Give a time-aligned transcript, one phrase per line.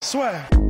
[0.00, 0.67] Soit.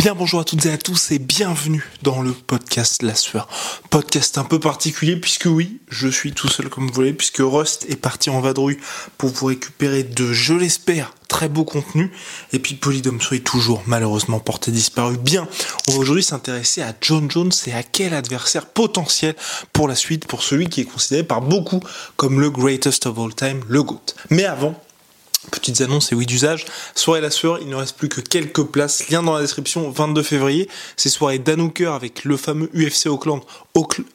[0.00, 3.46] Bien bonjour à toutes et à tous et bienvenue dans le podcast La Sueur.
[3.90, 7.84] Podcast un peu particulier puisque oui, je suis tout seul comme vous voulez puisque Rust
[7.90, 8.78] est parti en vadrouille
[9.18, 12.10] pour vous récupérer de, je l'espère, très beau contenu.
[12.54, 15.18] Et puis Polydomso est toujours malheureusement porté disparu.
[15.18, 15.46] Bien,
[15.86, 19.36] on va aujourd'hui s'intéresser à John Jones et à quel adversaire potentiel
[19.74, 21.80] pour la suite, pour celui qui est considéré par beaucoup
[22.16, 24.14] comme le greatest of all time, le GOAT.
[24.30, 24.82] Mais avant,
[25.50, 26.66] Petites annonces et oui d'usage.
[26.94, 29.08] Soirée la sueur, il ne reste plus que quelques places.
[29.08, 30.68] Lien dans la description, 22 février.
[30.96, 33.40] C'est soirée Dan Hooker avec le fameux UFC Auckland.
[33.74, 34.06] Auckland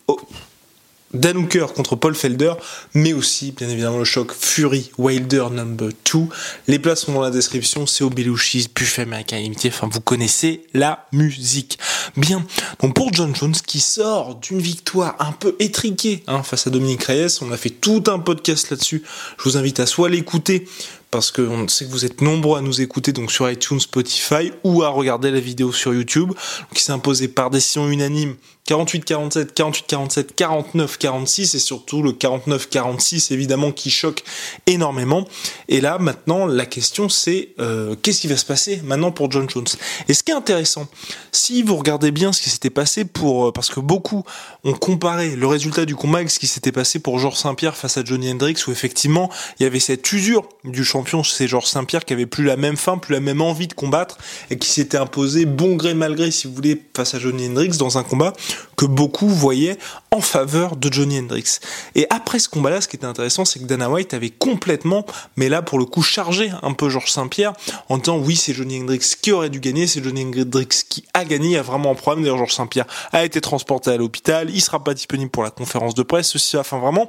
[1.15, 2.53] Dan Hooker contre Paul Felder,
[2.93, 6.19] mais aussi, bien évidemment, le choc Fury Wilder number 2.
[6.67, 10.63] Les places sont dans la description, c'est au Belushi, Buffet américain limité, enfin, vous connaissez
[10.73, 11.79] la musique.
[12.17, 12.45] Bien.
[12.81, 17.03] Donc, pour John Jones, qui sort d'une victoire un peu étriquée, hein, face à Dominique
[17.03, 19.03] Reyes, on a fait tout un podcast là-dessus.
[19.37, 20.67] Je vous invite à soit l'écouter,
[21.15, 24.83] parce qu'on sait que vous êtes nombreux à nous écouter donc sur iTunes, Spotify ou
[24.83, 26.33] à regarder la vidéo sur YouTube,
[26.73, 28.35] qui s'est imposé par décision unanime
[28.67, 34.23] 48-47, 48-47, 49-46 et surtout le 49-46 évidemment qui choque
[34.65, 35.27] énormément.
[35.69, 39.47] Et là maintenant la question c'est euh, qu'est-ce qui va se passer maintenant pour John
[39.47, 39.67] Jones?
[40.07, 40.87] Et ce qui est intéressant,
[41.31, 43.47] si vous regardez bien ce qui s'était passé pour...
[43.47, 44.23] Euh, parce que beaucoup
[44.63, 47.97] ont comparé le résultat du combat avec ce qui s'était passé pour Georges Saint-Pierre face
[47.97, 49.29] à Johnny Hendricks où effectivement
[49.59, 52.77] il y avait cette usure du champion, c'est Georges Saint-Pierre qui avait plus la même
[52.77, 54.17] faim, plus la même envie de combattre
[54.49, 57.77] et qui s'était imposé bon gré mal gré si vous voulez face à Johnny Hendricks
[57.77, 58.33] dans un combat
[58.75, 59.77] que beaucoup voyaient
[60.11, 61.59] en faveur de Johnny Hendrix.
[61.93, 65.05] Et après ce combat-là, ce qui était intéressant, c'est que Dana White avait complètement,
[65.35, 67.53] mais là pour le coup, chargé un peu Georges Saint-Pierre
[67.89, 71.23] en disant oui, c'est Johnny Hendrix qui aurait dû gagner, c'est Johnny Hendrix qui a
[71.25, 72.23] gagné, il y a vraiment un problème.
[72.23, 75.93] D'ailleurs, Georges Saint-Pierre a été transporté à l'hôpital, il sera pas disponible pour la conférence
[75.93, 77.07] de presse, ceci, enfin vraiment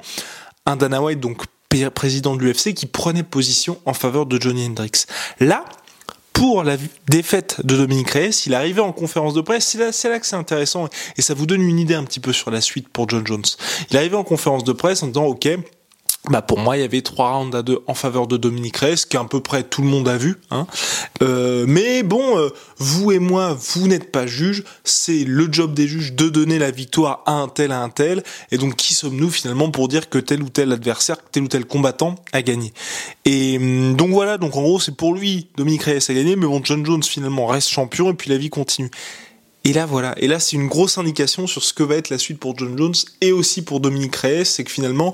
[0.65, 1.43] un Dana White donc
[1.93, 5.05] président de l'UFC qui prenait position en faveur de Johnny Hendrix.
[5.39, 5.65] Là,
[6.33, 6.77] pour la
[7.09, 10.25] défaite de Dominique Reyes, il arrivait en conférence de presse, c'est là, c'est là que
[10.25, 13.09] c'est intéressant et ça vous donne une idée un petit peu sur la suite pour
[13.09, 13.43] John Jones.
[13.89, 15.49] Il arrivait en conférence de presse en disant ok,
[16.29, 19.05] bah pour moi il y avait trois rounds à deux en faveur de Dominique Reyes,
[19.09, 20.37] qui à peu près tout le monde a vu.
[20.51, 20.67] Hein.
[21.21, 25.87] Euh, mais bon, euh, vous et moi, vous n'êtes pas juges, c'est le job des
[25.87, 28.23] juges de donner la victoire à un tel à un tel.
[28.51, 31.65] Et donc qui sommes-nous finalement pour dire que tel ou tel adversaire, tel ou tel
[31.65, 32.73] combattant a gagné?
[33.25, 36.45] Et hum, donc voilà, donc en gros c'est pour lui, Dominique Reyes a gagné, mais
[36.45, 38.91] bon John Jones finalement reste champion et puis la vie continue.
[39.63, 40.15] Et là, voilà.
[40.17, 42.77] Et là, c'est une grosse indication sur ce que va être la suite pour John
[42.77, 45.13] Jones et aussi pour Dominique Reyes, c'est que finalement,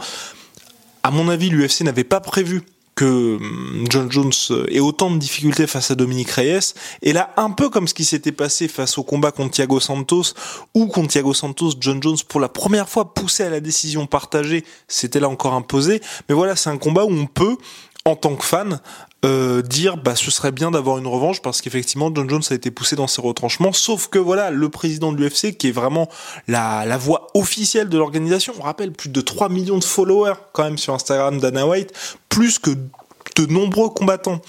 [1.03, 2.64] à mon avis, l'UFC n'avait pas prévu
[2.96, 4.31] que hum, John Jones
[4.69, 6.74] ait autant de difficultés face à Dominique Reyes.
[7.02, 10.34] Et là, un peu comme ce qui s'était passé face au combat contre Thiago Santos,
[10.74, 14.63] où contre Thiago Santos, John Jones, pour la première fois poussé à la décision partagée,
[14.88, 16.02] c'était là encore imposé.
[16.30, 17.58] Mais voilà, c'est un combat où on peut,
[18.06, 18.81] en tant que fan,
[19.24, 22.69] euh, dire bah ce serait bien d'avoir une revanche parce qu'effectivement John Jones a été
[22.69, 23.72] poussé dans ses retranchements.
[23.72, 26.09] Sauf que voilà le président de l'UFC qui est vraiment
[26.50, 30.78] la, voix officielle de l'organisation on rappelle plus de 3 millions de followers quand même
[30.78, 31.94] sur Instagram Dana White
[32.28, 34.42] plus que de nombreux combattants.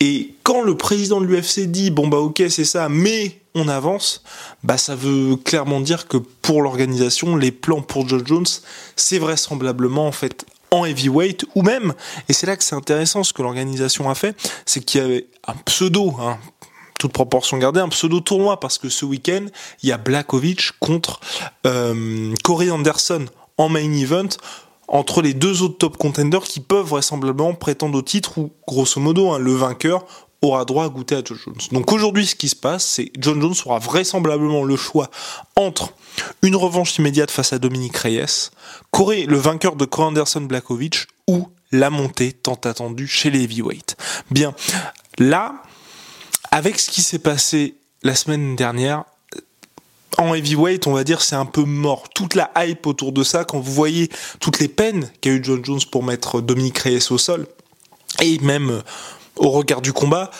[0.00, 4.22] Et quand le président de l'UFC dit bon bah ok c'est ça mais on avance,
[4.64, 8.46] bah ça veut clairement dire que pour l'organisation, les plans pour John Jones,
[8.96, 10.44] c'est vraisemblablement en fait
[10.84, 11.94] heavyweight ou même,
[12.28, 15.26] et c'est là que c'est intéressant ce que l'organisation a fait, c'est qu'il y avait
[15.46, 16.38] un pseudo, hein,
[16.98, 19.46] toute proportion gardée, un pseudo tournoi parce que ce week-end
[19.82, 21.20] il y a Blakovic contre
[21.66, 23.26] euh, Corey Anderson
[23.58, 24.28] en main event
[24.88, 29.30] entre les deux autres top contenders qui peuvent vraisemblablement prétendre au titre ou grosso modo
[29.30, 30.04] hein, le vainqueur
[30.42, 31.56] aura droit à goûter à John Jones.
[31.72, 35.10] Donc aujourd'hui, ce qui se passe, c'est John Jones aura vraisemblablement le choix
[35.56, 35.92] entre
[36.42, 38.50] une revanche immédiate face à Dominique Reyes,
[38.90, 43.96] Corey, le vainqueur de Corey Anderson Blakovic, ou la montée tant attendue chez les heavyweights.
[44.30, 44.54] Bien,
[45.18, 45.54] là,
[46.50, 49.04] avec ce qui s'est passé la semaine dernière,
[50.18, 52.08] en heavyweight, on va dire, c'est un peu mort.
[52.14, 54.08] Toute la hype autour de ça, quand vous voyez
[54.40, 57.46] toutes les peines qu'a eu John Jones pour mettre Dominique Reyes au sol,
[58.22, 58.82] et même
[59.36, 60.30] au regard du combat,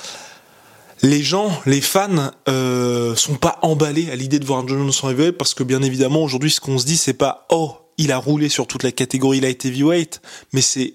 [1.03, 4.93] les gens, les fans, euh, sont pas emballés à l'idée de voir un John Jones
[5.03, 8.13] en heavyweight parce que bien évidemment aujourd'hui ce qu'on se dit c'est pas oh il
[8.13, 10.21] a roulé sur toute la catégorie light heavyweight,
[10.53, 10.95] mais c'est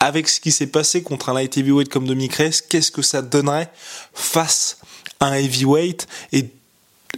[0.00, 3.22] avec ce qui s'est passé contre un light heavyweight comme Dominic Reyes, qu'est-ce que ça
[3.22, 3.70] donnerait
[4.14, 4.78] face
[5.20, 6.06] à un heavyweight?
[6.32, 6.50] Et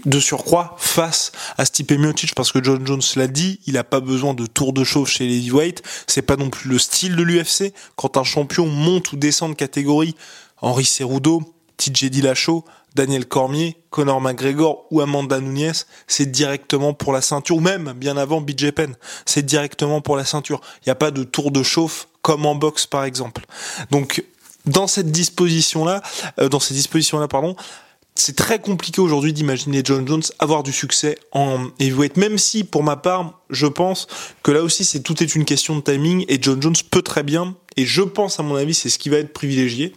[0.04, 4.00] de surcroît face à Stipe Miocic parce que John Jones l'a dit, il n'a pas
[4.00, 7.22] besoin de tour de chauffe chez les heavyweight, c'est pas non plus le style de
[7.22, 10.16] l'UFC quand un champion monte ou descend de catégorie,
[10.60, 11.42] Henri Cerudo,
[11.76, 15.72] TJ Dillashaw, Daniel Cormier, Conor McGregor ou Amanda Nunes,
[16.06, 20.24] c'est directement pour la ceinture, ou même bien avant BJ Penn, c'est directement pour la
[20.24, 20.60] ceinture.
[20.80, 23.44] Il n'y a pas de tour de chauffe comme en boxe par exemple.
[23.90, 24.24] Donc
[24.66, 26.02] dans cette disposition-là,
[26.40, 27.56] euh, dans ces dispositions-là, pardon,
[28.22, 32.84] c'est très compliqué aujourd'hui d'imaginer John Jones avoir du succès en heavyweight, même si pour
[32.84, 34.06] ma part, je pense
[34.44, 37.24] que là aussi c'est tout est une question de timing et John Jones peut très
[37.24, 39.92] bien, et je pense à mon avis c'est ce qui va être privilégié,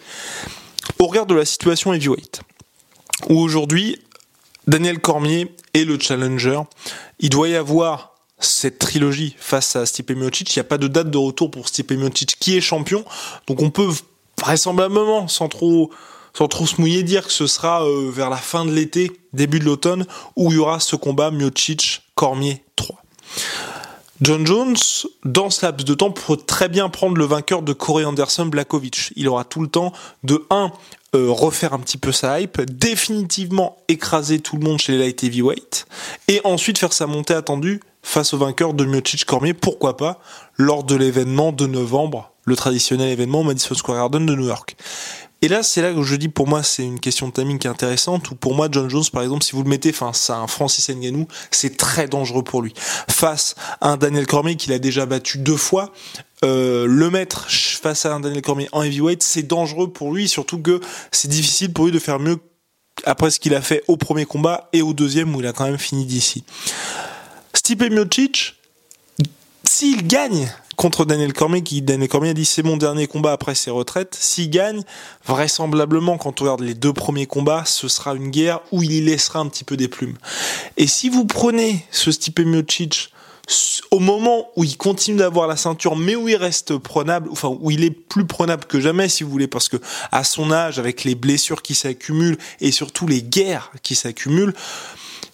[0.98, 2.42] au regard de la situation heavyweight,
[3.30, 4.02] où aujourd'hui
[4.66, 6.62] Daniel Cormier est le challenger,
[7.20, 10.88] il doit y avoir cette trilogie face à Stipe Miocic, il n'y a pas de
[10.88, 13.06] date de retour pour Stipe Miocic qui est champion,
[13.46, 13.90] donc on peut
[14.40, 15.92] vraisemblablement sans trop
[16.38, 19.60] sans trop se mouiller, dire que ce sera euh, vers la fin de l'été, début
[19.60, 20.06] de l'automne,
[20.36, 23.02] où il y aura ce combat Miocic-Cormier 3.
[24.22, 24.76] John Jones,
[25.26, 29.12] dans ce laps de temps, peut très bien prendre le vainqueur de Corey Anderson Blakovic.
[29.16, 29.92] Il aura tout le temps
[30.24, 30.72] de 1
[31.16, 35.24] euh, refaire un petit peu sa hype, définitivement écraser tout le monde chez les light
[35.24, 35.86] heavyweight,
[36.28, 40.20] et ensuite faire sa montée attendue face au vainqueur de Miocic Cormier, pourquoi pas,
[40.58, 44.76] lors de l'événement de novembre, le traditionnel événement Madison Square Garden de New York.
[45.46, 47.68] Et là, c'est là que je dis, pour moi, c'est une question de timing qui
[47.68, 50.38] est intéressante, ou pour moi, John Jones, par exemple, si vous le mettez face à
[50.38, 52.74] un Francis Ngannou, c'est très dangereux pour lui.
[53.08, 55.94] Face à un Daniel Cormier qu'il a déjà battu deux fois,
[56.44, 60.60] euh, le mettre face à un Daniel Cormier en heavyweight, c'est dangereux pour lui, surtout
[60.60, 60.82] que
[61.12, 62.40] c'est difficile pour lui de faire mieux
[63.04, 65.66] après ce qu'il a fait au premier combat et au deuxième où il a quand
[65.66, 66.44] même fini d'ici.
[67.54, 68.56] Stipe Miocic,
[69.64, 73.56] s'il gagne contre Daniel Cormier, qui Daniel Cormier a dit c'est mon dernier combat après
[73.56, 74.16] ses retraites.
[74.20, 74.82] S'il gagne,
[75.26, 79.02] vraisemblablement, quand on regarde les deux premiers combats, ce sera une guerre où il y
[79.02, 80.18] laissera un petit peu des plumes.
[80.78, 83.12] Et si vous prenez ce Stipe Miocic
[83.92, 87.70] au moment où il continue d'avoir la ceinture, mais où il reste prenable, enfin où
[87.72, 89.78] il est plus prenable que jamais, si vous voulez, parce que
[90.12, 94.54] à son âge, avec les blessures qui s'accumulent et surtout les guerres qui s'accumulent,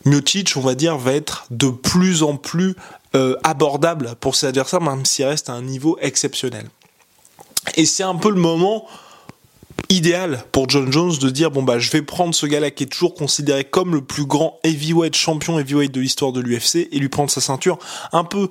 [0.06, 2.76] Miocic, on va dire, va être de plus en plus
[3.16, 6.70] euh, abordable pour ses adversaires, même s'il reste à un niveau exceptionnel.
[7.76, 8.88] Et c'est un peu le moment
[9.90, 12.88] idéal pour John Jones de dire bon bah je vais prendre ce gars-là qui est
[12.88, 17.10] toujours considéré comme le plus grand heavyweight champion heavyweight de l'histoire de l'UFC et lui
[17.10, 17.78] prendre sa ceinture
[18.14, 18.50] un peu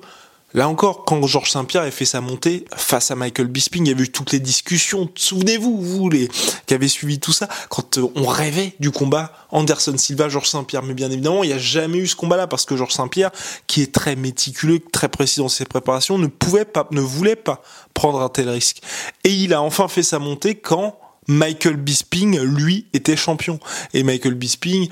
[0.53, 3.99] Là encore, quand Georges Saint-Pierre a fait sa montée face à Michael Bisping, il y
[3.99, 5.09] a eu toutes les discussions.
[5.15, 6.29] Souvenez-vous, vous, les
[6.65, 10.83] qui avez suivi tout ça, quand euh, on rêvait du combat Anderson Silva, Georges Saint-Pierre.
[10.83, 13.31] Mais bien évidemment, il n'y a jamais eu ce combat-là parce que Georges Saint-Pierre,
[13.67, 17.61] qui est très méticuleux, très précis dans ses préparations, ne pouvait pas, ne voulait pas
[17.93, 18.81] prendre un tel risque.
[19.23, 23.59] Et il a enfin fait sa montée quand Michael Bisping, lui, était champion.
[23.93, 24.89] Et Michael Bisping,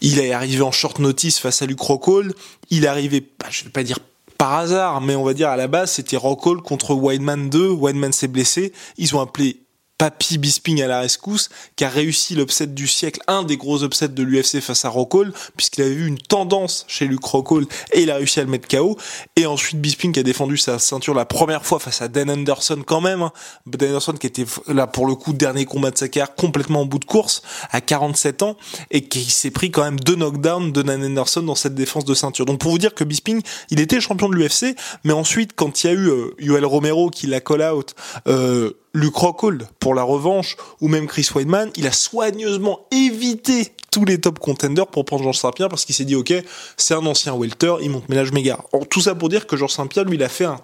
[0.00, 2.34] il est arrivé en short notice face à Luke Rockhold.
[2.70, 3.98] Il est arrivé, bah, je vais pas dire
[4.42, 7.68] par hasard, mais on va dire à la base, c'était Rockhold contre Wineman 2.
[7.68, 8.72] Wineman s'est blessé.
[8.98, 9.61] Ils ont appelé
[10.02, 14.08] Papy Bisping à la rescousse, qui a réussi l'upset du siècle, un des gros upsets
[14.08, 18.10] de l'UFC face à Rockhold, puisqu'il avait vu une tendance chez Luke Rockhold et il
[18.10, 18.98] a réussi à le mettre KO.
[19.36, 22.82] Et ensuite Bisping qui a défendu sa ceinture la première fois face à Dan Anderson
[22.84, 23.22] quand même.
[23.22, 23.30] Hein.
[23.66, 26.86] Dan Anderson qui était là pour le coup dernier combat de sa carrière complètement en
[26.86, 28.56] bout de course à 47 ans
[28.90, 32.14] et qui s'est pris quand même deux knockdowns de Dan Anderson dans cette défense de
[32.14, 32.44] ceinture.
[32.44, 33.40] Donc pour vous dire que Bisping,
[33.70, 37.08] il était champion de l'UFC, mais ensuite quand il y a eu euh, Yoel Romero
[37.08, 37.94] qui l'a call out,
[38.26, 44.04] euh, Luke Rockhold pour la revanche, ou même Chris Weidman, il a soigneusement évité tous
[44.04, 46.32] les top contenders pour prendre Georges Saint-Pierre parce qu'il s'est dit ok,
[46.76, 48.64] c'est un ancien welter, il monte je m'égare.
[48.90, 50.60] Tout ça pour dire que Georges Saint-Pierre, lui, il a fait un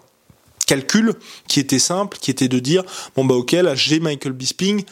[0.67, 1.15] calcul
[1.47, 2.85] qui était simple, qui était de dire
[3.17, 4.85] bon bah ok, là j'ai Michael Bisping,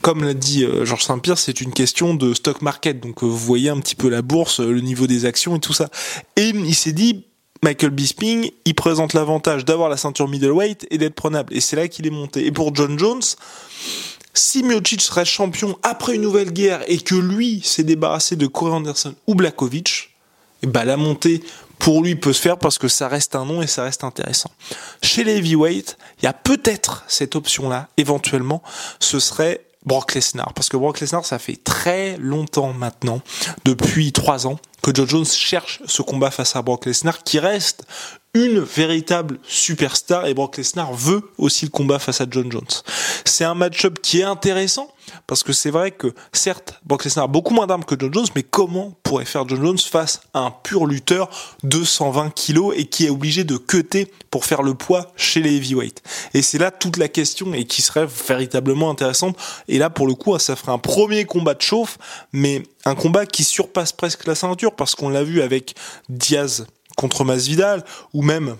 [0.00, 3.00] comme l'a dit euh, Georges Saint-Pierre, c'est une question de stock market.
[3.00, 5.72] Donc euh, vous voyez un petit peu la bourse, le niveau des actions et tout
[5.72, 5.88] ça.
[6.36, 7.24] Et il s'est dit,
[7.64, 11.56] Michael Bisping, il présente l'avantage d'avoir la ceinture middleweight et d'être prenable.
[11.56, 12.44] Et c'est là qu'il est monté.
[12.44, 13.22] Et pour John Jones,
[14.34, 18.74] si Miocic serait champion après une nouvelle guerre et que lui s'est débarrassé de Corey
[18.74, 20.10] Anderson ou Blakovic,
[20.62, 21.42] et eh ben la montée
[21.78, 24.50] pour lui peut se faire parce que ça reste un nom et ça reste intéressant.
[25.02, 28.62] Chez les heavyweight, il y a peut-être cette option-là, éventuellement,
[29.00, 30.52] ce serait Brock Lesnar.
[30.54, 33.20] Parce que Brock Lesnar, ça fait très longtemps maintenant,
[33.64, 37.84] depuis trois ans, que John Jones cherche ce combat face à Brock Lesnar, qui reste
[38.34, 42.66] une véritable superstar et Brock Lesnar veut aussi le combat face à John Jones.
[43.24, 44.88] C'est un match-up qui est intéressant
[45.28, 48.26] parce que c'est vrai que certes Brock Lesnar a beaucoup moins d'armes que John Jones
[48.34, 51.30] mais comment pourrait faire John Jones face à un pur lutteur
[51.62, 55.54] de 120 kilos et qui est obligé de cutter pour faire le poids chez les
[55.54, 56.02] heavyweights?
[56.34, 59.36] Et c'est là toute la question et qui serait véritablement intéressante
[59.68, 61.98] et là pour le coup ça ferait un premier combat de chauffe
[62.32, 65.74] mais un combat qui surpasse presque la ceinture parce qu'on l'a vu avec
[66.08, 68.56] Diaz contre Masvidal ou même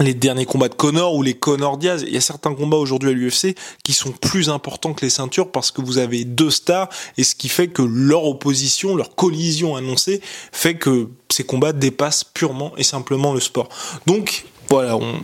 [0.00, 3.10] les derniers combats de Connor ou les Connor Diaz, il y a certains combats aujourd'hui
[3.10, 6.88] à l'UFC qui sont plus importants que les ceintures parce que vous avez deux stars
[7.16, 10.20] et ce qui fait que leur opposition, leur collision annoncée
[10.52, 13.68] fait que ces combats dépassent purement et simplement le sport.
[14.06, 15.20] Donc voilà, on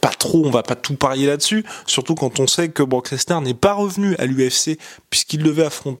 [0.00, 3.40] pas trop, on va pas tout parier là-dessus, surtout quand on sait que Brock Lesnar
[3.40, 4.78] n'est pas revenu à l'UFC
[5.10, 6.00] puisqu'il devait affronter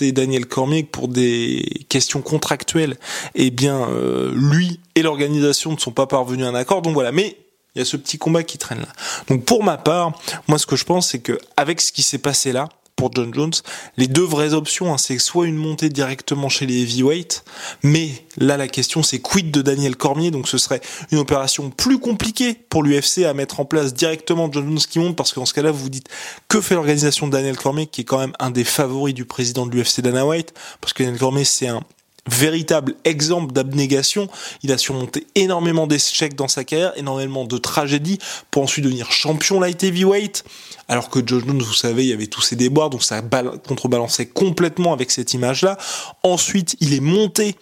[0.00, 2.96] Daniel Cormier pour des questions contractuelles,
[3.34, 6.82] eh bien, euh, lui et l'organisation ne sont pas parvenus à un accord.
[6.82, 7.36] Donc voilà, mais
[7.74, 8.88] il y a ce petit combat qui traîne là.
[9.28, 10.12] Donc pour ma part,
[10.48, 13.32] moi ce que je pense, c'est que avec ce qui s'est passé là, pour John
[13.32, 13.52] Jones.
[13.96, 17.44] Les deux vraies options, hein, c'est soit une montée directement chez les heavyweights,
[17.82, 20.80] mais là la question c'est quid de Daniel Cormier, donc ce serait
[21.12, 25.16] une opération plus compliquée pour l'UFC à mettre en place directement John Jones qui monte,
[25.16, 26.08] parce que dans ce cas-là vous vous dites
[26.48, 29.64] que fait l'organisation de Daniel Cormier, qui est quand même un des favoris du président
[29.64, 31.82] de l'UFC Dana White, parce que Daniel Cormier c'est un
[32.28, 34.28] véritable exemple d'abnégation.
[34.62, 38.18] Il a surmonté énormément d'échecs dans sa carrière, énormément de tragédies
[38.50, 40.44] pour ensuite devenir champion light heavyweight.
[40.88, 43.22] Alors que Joe Jones, vous savez, il y avait tous ces déboires, donc ça
[43.66, 45.76] contrebalançait complètement avec cette image-là.
[46.22, 47.56] Ensuite, il est monté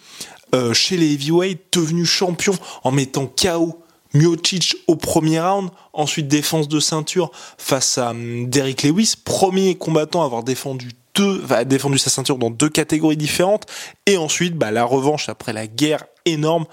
[0.55, 3.83] euh, chez les heavyweight, devenu champion en mettant KO
[4.13, 10.21] Miocic au premier round, ensuite défense de ceinture face à hum, Derrick Lewis, premier combattant
[10.21, 13.65] à avoir défendu deux, défendu sa ceinture dans deux catégories différentes,
[14.05, 16.65] et ensuite bah, la revanche après la guerre énorme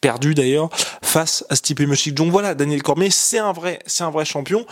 [0.00, 0.70] perdue d'ailleurs
[1.02, 2.14] face à Stipe Miocic.
[2.14, 4.66] Donc voilà, Daniel Cormier, c'est un vrai, c'est un vrai champion.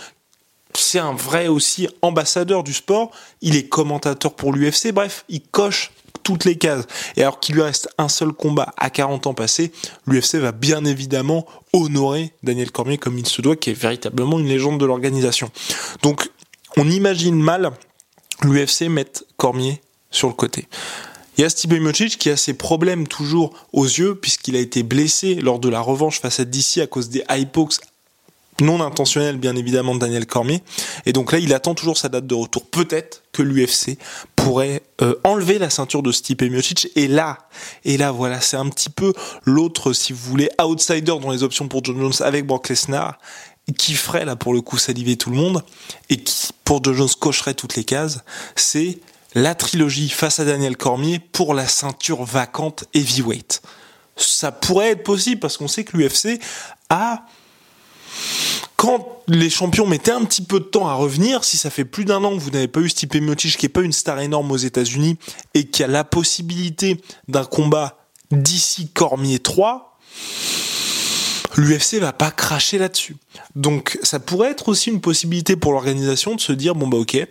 [0.74, 3.10] C'est un vrai aussi ambassadeur du sport.
[3.40, 4.92] Il est commentateur pour l'UFC.
[4.92, 5.90] Bref, il coche
[6.26, 6.86] toutes les cases.
[7.16, 9.70] Et alors qu'il lui reste un seul combat à 40 ans passés,
[10.08, 14.48] l'UFC va bien évidemment honorer Daniel Cormier comme il se doit, qui est véritablement une
[14.48, 15.52] légende de l'organisation.
[16.02, 16.28] Donc,
[16.76, 17.70] on imagine mal
[18.42, 19.06] l'UFC met
[19.36, 19.80] Cormier
[20.10, 20.66] sur le côté.
[21.38, 24.82] Il y a Stipe Miocic qui a ses problèmes toujours aux yeux puisqu'il a été
[24.82, 27.80] blessé lors de la revanche face à DC à cause des hypox
[28.60, 30.62] non intentionnels bien évidemment de Daniel Cormier
[31.04, 32.66] et donc là il attend toujours sa date de retour.
[32.66, 33.98] Peut-être que l'UFC
[34.34, 37.38] pourrait euh, enlever la ceinture de Stipe Miocic et là
[37.84, 39.12] et là voilà c'est un petit peu
[39.44, 43.18] l'autre si vous voulez outsider dans les options pour John Jones avec Brock Lesnar
[43.76, 45.64] qui ferait là pour le coup saliver tout le monde
[46.08, 48.20] et qui pour John Jones cocherait toutes les cases,
[48.56, 48.98] c'est
[49.34, 53.62] la trilogie face à Daniel Cormier pour la ceinture vacante heavyweight.
[54.16, 56.40] Ça pourrait être possible parce qu'on sait que l'UFC
[56.88, 57.24] a
[58.76, 62.04] quand les champions mettaient un petit peu de temps à revenir, si ça fait plus
[62.04, 64.52] d'un an que vous n'avez pas eu Stipe Miocic qui est pas une star énorme
[64.52, 65.16] aux États-Unis
[65.54, 67.98] et qui a la possibilité d'un combat
[68.30, 69.98] d'ici Cormier 3,
[71.56, 73.16] l'UFC va pas cracher là-dessus.
[73.54, 77.26] Donc ça pourrait être aussi une possibilité pour l'organisation de se dire bon bah ok,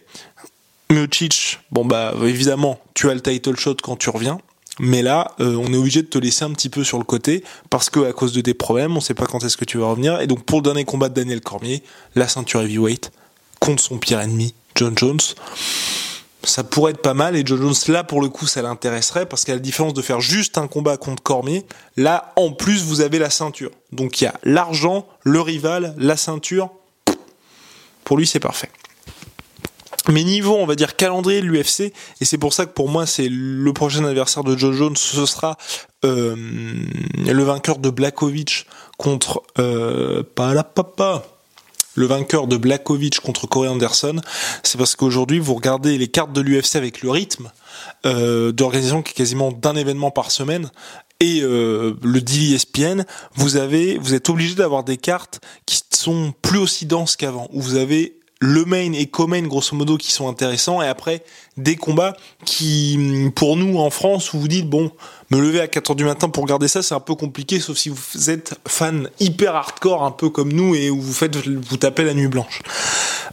[0.89, 4.39] Miocic, bon bah évidemment tu as le title shot quand tu reviens,
[4.79, 7.43] mais là euh, on est obligé de te laisser un petit peu sur le côté
[7.69, 9.87] parce que à cause de des problèmes on sait pas quand est-ce que tu vas
[9.87, 11.83] revenir et donc pour le dernier combat de Daniel Cormier,
[12.15, 13.11] la ceinture heavyweight
[13.59, 15.19] contre son pire ennemi John Jones
[16.45, 17.35] ça pourrait être pas mal.
[17.35, 20.21] Et John Jones, là, pour le coup, ça l'intéresserait parce qu'à la différence de faire
[20.21, 21.65] juste un combat contre Cormier,
[21.97, 23.71] là, en plus, vous avez la ceinture.
[23.91, 26.69] Donc, il y a l'argent, le rival, la ceinture.
[28.03, 28.69] Pour lui, c'est parfait.
[30.11, 33.05] Mais niveau, on va dire, calendrier de l'UFC, et c'est pour ça que pour moi,
[33.05, 35.57] c'est le prochain adversaire de John Jones, ce sera
[36.03, 36.35] euh,
[37.17, 41.23] le vainqueur de Blakovic contre euh, papa.
[41.97, 44.19] Le vainqueur de Blakovic contre Corey Anderson,
[44.63, 47.49] c'est parce qu'aujourd'hui vous regardez les cartes de l'UFC avec le rythme
[48.05, 50.69] euh, d'organisation qui est quasiment d'un événement par semaine.
[51.21, 56.33] Et euh, le deal ESPN, vous avez, vous êtes obligé d'avoir des cartes qui sont
[56.41, 60.27] plus aussi denses qu'avant, où vous avez le main et co-main grosso modo qui sont
[60.27, 60.81] intéressants.
[60.81, 61.23] Et après
[61.57, 64.91] des combats qui pour nous en France où vous dites bon
[65.31, 67.77] me lever à 4 heures du matin pour regarder ça c'est un peu compliqué sauf
[67.77, 71.77] si vous êtes fan hyper hardcore un peu comme nous et où vous faites vous
[71.77, 72.61] tapez la nuit blanche.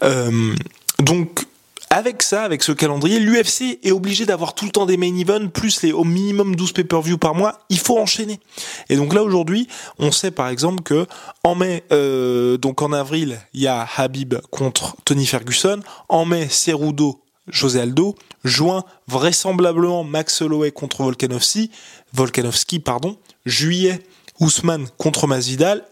[0.04, 0.54] Euh,
[1.00, 1.46] donc
[1.92, 5.48] avec ça, avec ce calendrier, l'UFC est obligé d'avoir tout le temps des main events,
[5.48, 7.58] plus les au minimum 12 pay-per-view par mois.
[7.68, 8.40] Il faut enchaîner.
[8.88, 9.68] Et donc là aujourd'hui,
[9.98, 11.06] on sait par exemple que
[11.44, 15.80] en mai, euh, donc en avril, il y a Habib contre Tony Ferguson.
[16.08, 18.14] En mai, Cerudo, José Aldo.
[18.42, 21.70] Juin, vraisemblablement Max Holloway contre Volkanovski.
[22.14, 23.18] Volkanovski, pardon.
[23.44, 24.02] Juillet,
[24.40, 25.84] Ousmane contre Masvidal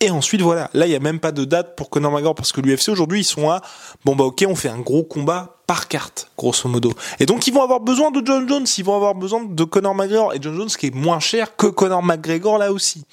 [0.00, 2.52] et ensuite, voilà, là, il n'y a même pas de date pour Conor McGregor parce
[2.52, 3.62] que l'UFC aujourd'hui, ils sont à,
[4.04, 6.92] bon bah ok, on fait un gros combat par carte, grosso modo.
[7.18, 9.94] Et donc, ils vont avoir besoin de John Jones, ils vont avoir besoin de Conor
[9.94, 10.34] McGregor.
[10.34, 13.04] Et John Jones qui est moins cher que Conor McGregor là aussi.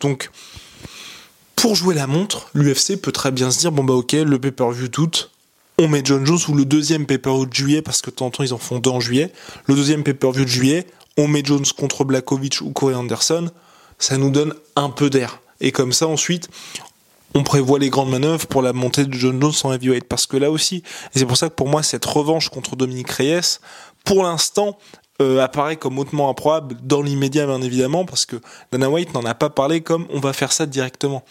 [0.00, 0.30] Donc,
[1.54, 4.88] pour jouer la montre, l'UFC peut très bien se dire, bon bah ok, le pay-per-view
[4.88, 5.10] tout,
[5.78, 8.30] on met John Jones ou le deuxième pay-per-view de juillet, parce que de temps en
[8.30, 9.32] temps, ils en font deux en juillet.
[9.66, 13.48] Le deuxième pay-per-view de juillet, on met Jones contre Blakovic ou Corey Anderson.
[13.98, 15.41] Ça nous donne un peu d'air.
[15.62, 16.50] Et comme ça, ensuite,
[17.34, 20.04] on prévoit les grandes manœuvres pour la montée de John Jones en heavyweight.
[20.04, 20.82] Parce que là aussi,
[21.14, 23.58] c'est pour ça que pour moi, cette revanche contre Dominique Reyes,
[24.04, 24.76] pour l'instant,
[25.22, 28.36] euh, apparaît comme hautement improbable dans l'immédiat, bien évidemment, parce que
[28.72, 31.24] Dana White n'en a pas parlé comme on va faire ça directement.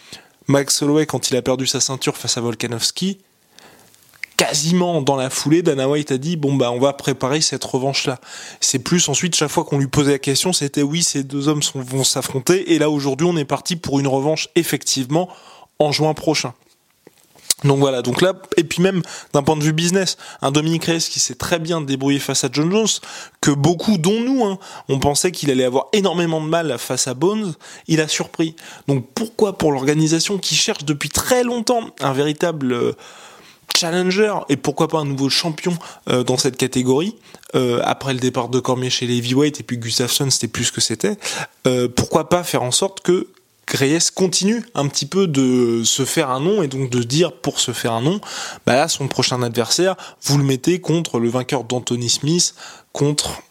[0.48, 3.18] Max Holloway, quand il a perdu sa ceinture face à Volkanovski,
[4.44, 8.08] quasiment dans la foulée, Dana White a dit bon bah on va préparer cette revanche
[8.08, 8.18] là.
[8.58, 11.60] C'est plus ensuite chaque fois qu'on lui posait la question, c'était oui ces deux hommes
[11.76, 15.28] vont s'affronter et là aujourd'hui on est parti pour une revanche effectivement
[15.78, 16.54] en juin prochain.
[17.62, 20.98] Donc voilà, donc là, et puis même d'un point de vue business, un Dominique Reyes
[20.98, 22.88] qui s'est très bien débrouillé face à John Jones,
[23.40, 24.58] que beaucoup, dont nous, hein,
[24.88, 27.54] on pensait qu'il allait avoir énormément de mal face à Bones,
[27.86, 28.56] il a surpris.
[28.88, 32.92] Donc pourquoi pour l'organisation qui cherche depuis très longtemps un véritable euh,
[33.76, 35.76] challenger et pourquoi pas un nouveau champion
[36.08, 37.16] euh, dans cette catégorie.
[37.54, 40.72] Euh, après le départ de Cormier chez les heavyweight et puis Gustafsson c'était plus ce
[40.72, 41.16] que c'était.
[41.66, 43.28] Euh, pourquoi pas faire en sorte que
[43.68, 47.60] Reyes continue un petit peu de se faire un nom et donc de dire pour
[47.60, 48.20] se faire un nom
[48.66, 52.54] bah là son prochain adversaire vous le mettez contre le vainqueur d'Anthony Smith
[52.92, 53.42] contre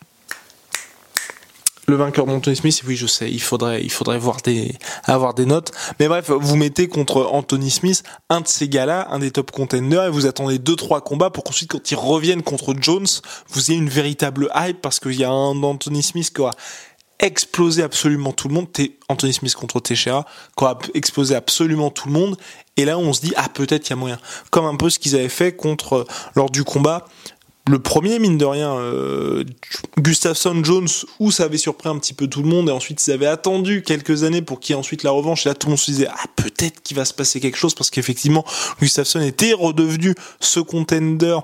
[1.87, 4.75] le vainqueur d'Anthony Smith, oui, je sais, il faudrait, il faudrait des,
[5.05, 5.71] avoir des notes.
[5.99, 10.05] Mais bref, vous mettez contre Anthony Smith un de ces gars-là, un des top contenders,
[10.05, 13.07] et vous attendez deux, trois combats pour qu'ensuite, quand ils reviennent contre Jones,
[13.49, 16.53] vous ayez une véritable hype parce qu'il y a un Anthony Smith qui aura
[17.19, 18.67] explosé absolument tout le monde.
[19.07, 20.25] Anthony Smith contre Teixeira,
[20.57, 22.37] qui aura explosé absolument tout le monde.
[22.77, 24.19] Et là, on se dit, ah, peut-être il y a moyen.
[24.49, 27.05] Comme un peu ce qu'ils avaient fait contre, lors du combat,
[27.67, 29.43] le premier, mine de rien, euh,
[29.99, 30.87] Gustafsson Jones,
[31.19, 33.83] où ça avait surpris un petit peu tout le monde, et ensuite ils avaient attendu
[33.83, 35.91] quelques années pour qu'il y ait ensuite la revanche, et là tout le monde se
[35.91, 38.43] disait, ah peut-être qu'il va se passer quelque chose, parce qu'effectivement,
[38.79, 41.37] Gustafsson était redevenu ce contender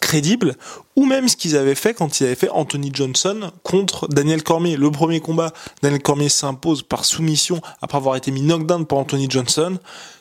[0.00, 0.56] crédible,
[0.96, 4.76] ou même ce qu'ils avaient fait quand ils avaient fait Anthony Johnson contre Daniel Cormier.
[4.76, 9.26] Le premier combat, Daniel Cormier s'impose par soumission après avoir été mis knockdown par Anthony
[9.30, 9.78] Johnson.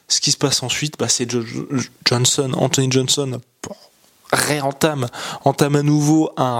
[0.07, 1.29] Ce qui se passe ensuite, bah, c'est
[2.05, 3.39] Johnson, Anthony Johnson,
[4.31, 5.07] réentame,
[5.43, 6.59] entame à nouveau un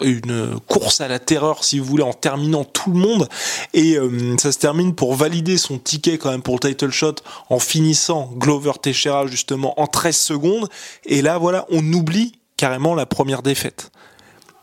[0.00, 3.28] une course à la terreur si vous voulez en terminant tout le monde.
[3.74, 7.16] Et euh, ça se termine pour valider son ticket quand même pour le title shot
[7.50, 10.68] en finissant Glover Teixeira justement en 13 secondes.
[11.04, 13.90] Et là voilà on oublie carrément la première défaite.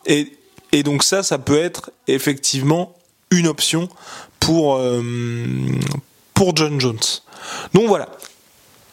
[0.06, 0.38] Et,
[0.72, 2.94] et donc ça ça peut être effectivement
[3.32, 3.90] une option
[4.40, 5.02] pour euh,
[6.34, 7.00] pour John Jones.
[7.74, 8.10] Donc voilà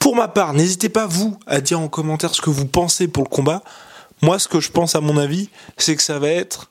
[0.02, 3.22] pour ma part, n'hésitez pas vous à dire en commentaire ce que vous pensez pour
[3.22, 3.62] le combat.
[4.20, 6.70] Moi, ce que je pense à mon avis, c'est que ça va être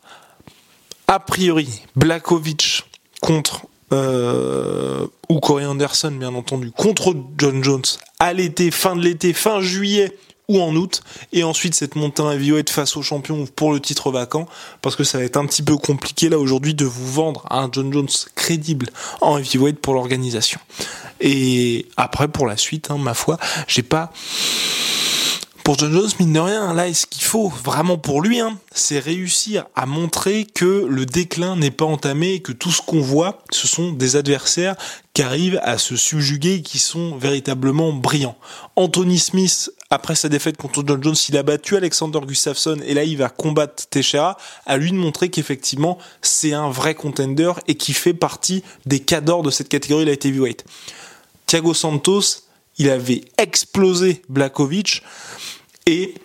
[1.08, 2.84] a priori Blakovic
[3.22, 7.86] contre euh, ou Corey Anderson, bien entendu, contre John Jones
[8.20, 10.12] à l'été, fin de l'été, fin juillet
[10.52, 14.12] ou en août, et ensuite cette montée à heavyweight face au champion pour le titre
[14.12, 14.48] vacant,
[14.82, 17.70] parce que ça va être un petit peu compliqué là aujourd'hui de vous vendre un
[17.72, 18.90] John Jones crédible
[19.22, 20.60] en heavyweight pour l'organisation.
[21.22, 23.38] Et après pour la suite, hein, ma foi,
[23.68, 24.12] j'ai pas
[25.64, 29.00] pour John Jones, mine de rien, là, ce qu'il faut vraiment pour lui, hein, c'est
[29.00, 33.44] réussir à montrer que le déclin n'est pas entamé et que tout ce qu'on voit,
[33.52, 34.76] ce sont des adversaires
[35.14, 38.38] qui arrivent à se subjuguer et qui sont véritablement brillants.
[38.76, 43.04] Anthony Smith, après sa défaite contre John Jones, il a battu Alexander Gustafsson et là,
[43.04, 47.94] il va combattre Teixeira, à lui de montrer qu'effectivement, c'est un vrai contender et qui
[47.94, 50.66] fait partie des cadors de cette catégorie light heavyweight.
[51.46, 52.44] Thiago Santos,
[52.78, 55.04] il avait explosé Blakovic
[55.86, 56.16] et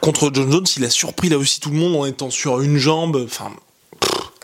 [0.00, 2.76] contre John Jones, il a surpris là aussi tout le monde en étant sur une
[2.76, 3.16] jambe.
[3.24, 3.52] Enfin,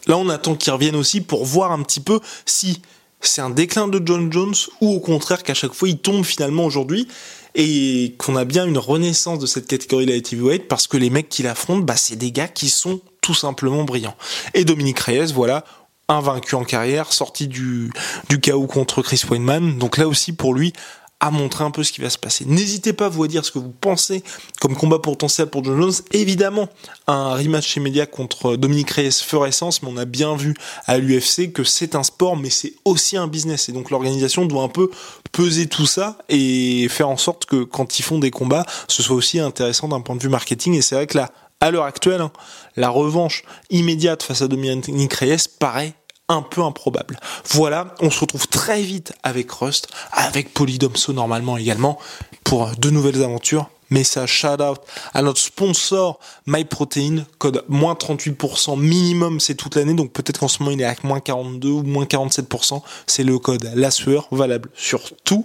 [0.07, 2.81] là on attend qu'il revienne aussi pour voir un petit peu si
[3.21, 6.65] c'est un déclin de John Jones ou au contraire qu'à chaque fois il tombe finalement
[6.65, 7.09] aujourd'hui.
[7.57, 11.29] et qu'on a bien une renaissance de cette catégorie light heavyweight parce que les mecs
[11.29, 14.17] qui l'affrontent, bah, c'est des gars qui sont tout simplement brillants.
[14.55, 15.65] Et Dominique Reyes, voilà,
[16.09, 17.93] invaincu en carrière, sorti du,
[18.29, 19.79] du chaos contre Chris Weinman.
[19.79, 20.73] Donc là aussi, pour lui,
[21.21, 22.45] à montrer un peu ce qui va se passer.
[22.47, 24.23] N'hésitez pas vous à dire ce que vous pensez
[24.61, 25.93] comme combat potentiel pour John Jones.
[26.13, 26.69] Évidemment,
[27.07, 30.55] un rematch Media contre Dominique Reyes ferait sens, mais on a bien vu
[30.87, 33.69] à l'UFC que c'est un sport, mais c'est aussi un business.
[33.69, 34.91] Et donc l'organisation doit un peu
[35.33, 39.17] peser tout ça et faire en sorte que quand ils font des combats, ce soit
[39.17, 40.75] aussi intéressant d'un point de vue marketing.
[40.75, 41.31] Et c'est vrai que là,
[41.61, 42.33] à l'heure actuelle, hein,
[42.77, 45.95] la revanche immédiate face à Dominique Reyes paraît
[46.31, 47.19] un peu improbable.
[47.51, 51.99] Voilà, on se retrouve très vite avec Rust, avec Polydomso normalement également,
[52.45, 53.69] pour de nouvelles aventures.
[53.91, 54.79] Message shout out
[55.15, 60.63] à notre sponsor MyProtein, code moins 38% minimum, c'est toute l'année, donc peut-être qu'en ce
[60.63, 64.71] moment il est à moins 42 ou moins 47%, c'est le code la sueur, valable
[64.77, 65.45] sur tout.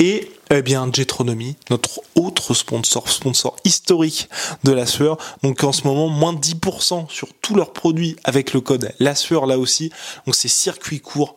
[0.00, 4.30] Et eh bien Jetronomy, notre autre sponsor, sponsor historique
[4.64, 5.18] de la sueur.
[5.42, 9.14] Donc en ce moment, moins de 10% sur tous leurs produits avec le code la
[9.14, 9.90] sueur là aussi.
[10.24, 11.36] Donc c'est circuit court,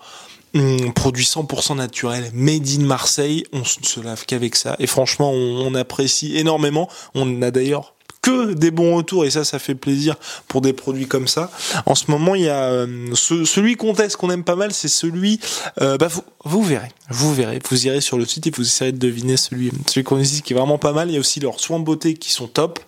[0.55, 3.43] hum, produit 100% naturel, made in Marseille.
[3.51, 4.77] On ne se lave qu'avec ça.
[4.79, 6.89] Et franchement, on apprécie énormément.
[7.15, 7.93] On a d'ailleurs
[8.23, 10.15] que des bons retours et ça, ça fait plaisir
[10.47, 11.51] pour des produits comme ça.
[11.85, 14.87] En ce moment, il y a euh, celui qu'on teste qu'on aime pas mal, c'est
[14.87, 15.39] celui.
[15.81, 16.07] Euh, bah
[16.43, 19.71] vous, verrez, vous verrez, vous irez sur le site et vous essayerez de deviner celui,
[19.87, 21.09] celui qu'on dit qui est vraiment pas mal.
[21.09, 22.79] Il y a aussi leurs soins beauté qui sont top.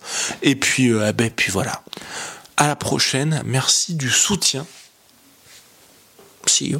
[0.41, 1.83] Et puis, euh, bah, puis voilà.
[2.57, 3.41] À la prochaine.
[3.45, 4.65] Merci du soutien.
[6.47, 6.79] See you.